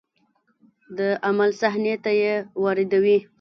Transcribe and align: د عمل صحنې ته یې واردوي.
د 0.97 0.99
عمل 1.27 1.49
صحنې 1.61 1.95
ته 2.03 2.11
یې 2.21 2.33
واردوي. 2.63 3.17